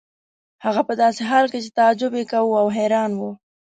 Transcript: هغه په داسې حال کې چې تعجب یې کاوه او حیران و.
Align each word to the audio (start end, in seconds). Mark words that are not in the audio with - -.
هغه 0.65 0.81
په 0.87 0.93
داسې 1.01 1.21
حال 1.29 1.45
کې 1.51 1.59
چې 1.65 1.69
تعجب 1.79 2.11
یې 2.19 2.25
کاوه 2.31 2.55
او 2.61 2.67
حیران 2.77 3.11
و. 3.15 3.21